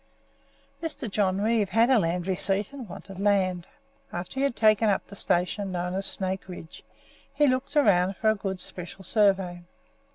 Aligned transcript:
Mr. 0.81 1.07
John 1.07 1.41
Reeve 1.41 1.69
had 1.69 1.91
a 1.91 1.99
land 1.99 2.25
receipt, 2.25 2.73
and 2.73 2.89
wanted 2.89 3.19
land. 3.19 3.67
After 4.11 4.39
he 4.39 4.41
had 4.43 4.55
taken 4.55 4.89
up 4.89 5.05
the 5.05 5.15
station 5.15 5.71
known 5.71 5.93
as 5.93 6.07
Snake 6.07 6.47
Ridge 6.47 6.83
he 7.31 7.45
looked 7.45 7.75
about 7.75 8.15
for 8.17 8.31
a 8.31 8.35
good 8.35 8.59
Special 8.59 9.03
Survey. 9.03 9.61